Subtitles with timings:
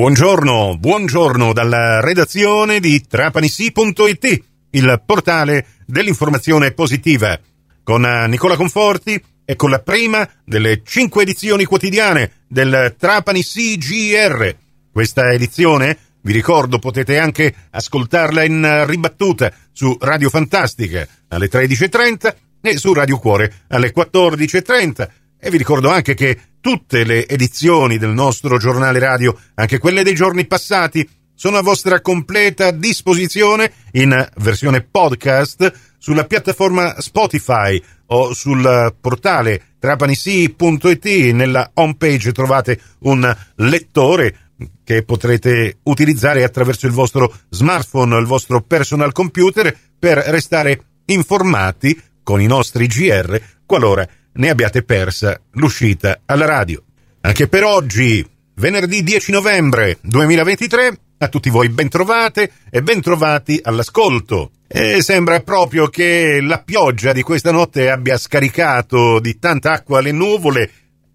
[0.00, 7.38] Buongiorno, buongiorno dalla redazione di trapanisi.it, il portale dell'informazione positiva,
[7.82, 14.56] con Nicola Conforti e con la prima delle cinque edizioni quotidiane del Trapani CGR.
[14.90, 22.78] Questa edizione, vi ricordo, potete anche ascoltarla in ribattuta su Radio Fantastica alle 13.30 e
[22.78, 25.08] su Radio Cuore alle 14.30
[25.40, 30.14] e vi ricordo anche che tutte le edizioni del nostro giornale radio, anche quelle dei
[30.14, 38.94] giorni passati, sono a vostra completa disposizione in versione podcast sulla piattaforma Spotify o sul
[39.00, 41.04] portale trapanisi.it.
[41.32, 44.50] Nella homepage trovate un lettore
[44.84, 52.42] che potrete utilizzare attraverso il vostro smartphone, il vostro personal computer per restare informati con
[52.42, 54.06] i nostri GR qualora
[54.40, 56.82] ne abbiate persa l'uscita alla radio.
[57.20, 64.52] Anche per oggi, venerdì 10 novembre 2023, a tutti voi bentrovate e bentrovati all'ascolto.
[64.66, 70.12] E sembra proprio che la pioggia di questa notte abbia scaricato di tanta acqua le
[70.12, 70.70] nuvole.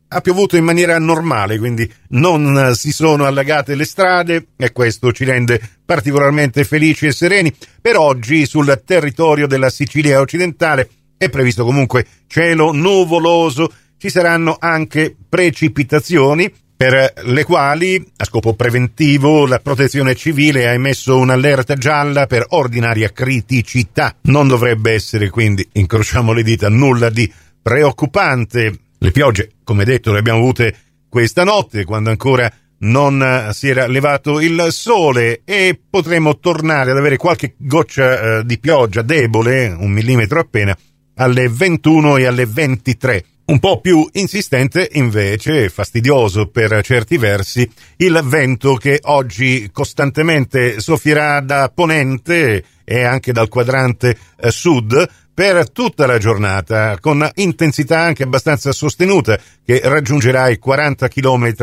[0.07, 5.23] Ha piovuto in maniera normale, quindi non si sono allagate le strade e questo ci
[5.23, 7.51] rende particolarmente felici e sereni.
[7.81, 15.15] Per oggi sul territorio della Sicilia occidentale è previsto comunque cielo nuvoloso, ci saranno anche
[15.27, 22.45] precipitazioni per le quali, a scopo preventivo, la protezione civile ha emesso un'allerta gialla per
[22.49, 24.13] ordinaria criticità.
[24.23, 28.77] Non dovrebbe essere quindi, incrociamo le dita, nulla di preoccupante.
[28.97, 30.75] Le piogge, come detto, le abbiamo avute
[31.07, 37.15] questa notte, quando ancora non si era levato il sole e potremo tornare ad avere
[37.15, 40.77] qualche goccia eh, di pioggia debole, un millimetro appena,
[41.15, 43.25] alle 21 e alle 23.
[43.45, 51.41] Un po' più insistente invece, fastidioso per certi versi, il vento che oggi costantemente soffierà
[51.41, 58.23] da ponente e anche dal quadrante eh, sud per tutta la giornata, con intensità anche
[58.23, 61.53] abbastanza sostenuta che raggiungerà i 40 km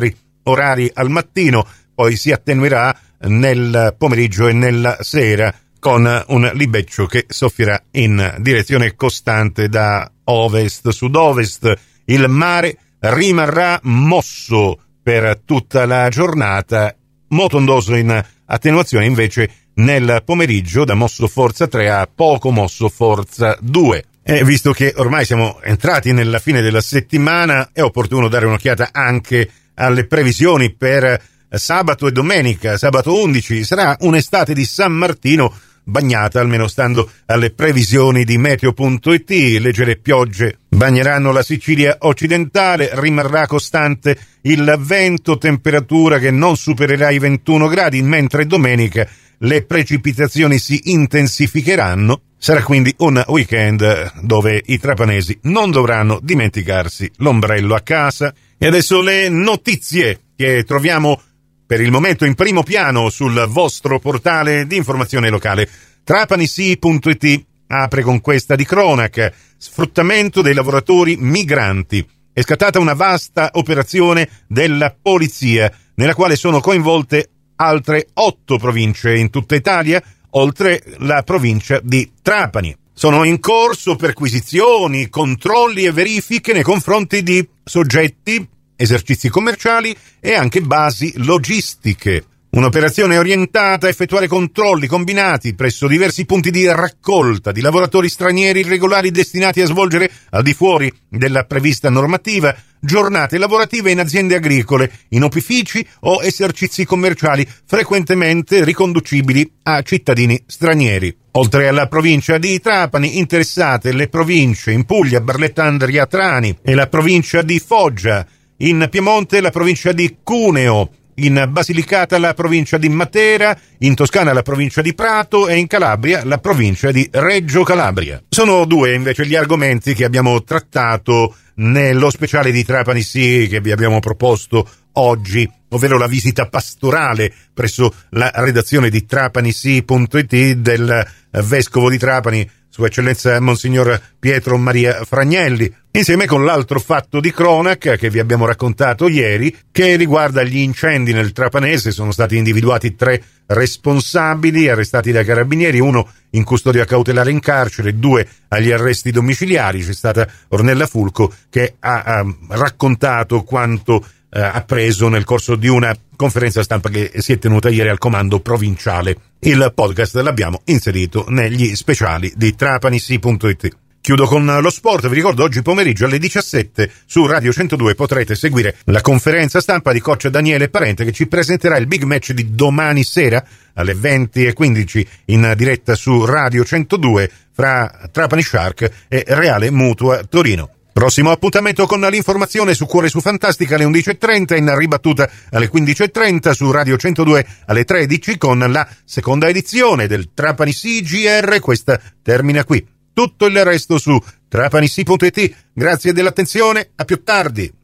[0.45, 7.25] orari al mattino, poi si attenuerà nel pomeriggio e nella sera con un libeccio che
[7.27, 11.75] soffierà in direzione costante da ovest-sud-ovest.
[12.05, 16.95] Il mare rimarrà mosso per tutta la giornata,
[17.31, 24.05] motondoso in attenuazione invece nel pomeriggio da mosso forza 3 a poco mosso forza 2.
[24.23, 29.51] E visto che ormai siamo entrati nella fine della settimana, è opportuno dare un'occhiata anche
[29.75, 31.21] alle previsioni per
[31.51, 32.79] sabato e domenica.
[32.79, 35.53] Sabato 11 sarà un'estate di San Martino
[35.85, 39.31] bagnata, almeno stando alle previsioni di meteo.it.
[39.61, 47.19] Leggere piogge bagneranno la Sicilia occidentale, rimarrà costante il vento, temperatura che non supererà i
[47.19, 52.21] 21 gradi, mentre domenica le precipitazioni si intensificheranno.
[52.39, 58.35] Sarà quindi un weekend dove i trapanesi non dovranno dimenticarsi l'ombrello a casa.
[58.59, 61.21] E adesso le notizie che troviamo
[61.67, 65.69] per il momento in primo piano sul vostro portale di informazione locale.
[66.05, 69.33] Trapanisi.it apre con questa di cronaca.
[69.57, 72.07] Sfruttamento dei lavoratori migranti.
[72.33, 79.31] È scattata una vasta operazione della polizia, nella quale sono coinvolte altre otto province in
[79.31, 82.75] tutta Italia, oltre la provincia di Trapani.
[82.95, 88.49] Sono in corso perquisizioni, controlli e verifiche nei confronti di soggetti
[88.83, 92.25] esercizi commerciali e anche basi logistiche.
[92.51, 99.11] Un'operazione orientata a effettuare controlli combinati presso diversi punti di raccolta di lavoratori stranieri irregolari
[99.11, 105.23] destinati a svolgere, al di fuori della prevista normativa, giornate lavorative in aziende agricole, in
[105.23, 111.17] opifici o esercizi commerciali frequentemente riconducibili a cittadini stranieri.
[111.33, 117.41] Oltre alla provincia di Trapani, interessate le province in Puglia, Barlettandria, Trani e la provincia
[117.41, 118.27] di Foggia,
[118.59, 124.43] in Piemonte la provincia di Cuneo, in Basilicata la provincia di Matera, in Toscana la
[124.43, 125.49] provincia di Prato.
[125.49, 128.23] E in Calabria la provincia di Reggio Calabria.
[128.29, 133.73] Sono due invece gli argomenti che abbiamo trattato nello speciale di Trapani Sì che vi
[133.73, 141.99] abbiamo proposto oggi, ovvero la visita pastorale presso la redazione di trapanisi.it del vescovo di
[141.99, 148.19] Trapani sua Eccellenza Monsignor Pietro Maria Fragnelli, insieme con l'altro fatto di cronaca che vi
[148.19, 151.91] abbiamo raccontato ieri, che riguarda gli incendi nel Trapanese.
[151.91, 158.27] Sono stati individuati tre responsabili arrestati dai carabinieri, uno in custodia cautelare in carcere, due
[158.49, 159.85] agli arresti domiciliari.
[159.85, 164.03] C'è stata Ornella Fulco che ha, ha raccontato quanto
[164.35, 168.41] eh, appreso nel corso di una conferenza stampa che si è tenuta ieri al comando
[168.41, 169.17] provinciale.
[169.41, 173.77] Il podcast l'abbiamo inserito negli speciali di trapanissi.it.
[174.01, 178.79] Chiudo con lo sport, vi ricordo oggi pomeriggio alle 17 su Radio 102 potrete seguire
[178.87, 183.05] la conferenza stampa di coach Daniele Parente che ci presenterà il big match di domani
[183.05, 183.45] sera
[183.75, 190.82] alle 20.15 in diretta su Radio 102 fra Trapani Shark e Reale Mutua Torino.
[190.93, 196.71] Prossimo appuntamento con l'informazione su Cuore su Fantastica alle 11.30 in ribattuta alle 15.30 su
[196.71, 201.61] Radio 102 alle 13 con la seconda edizione del Trapani CGR.
[201.61, 202.87] Questa termina qui.
[203.15, 205.55] Tutto il resto su trapanissi.it.
[205.73, 207.82] Grazie dell'attenzione, a più tardi.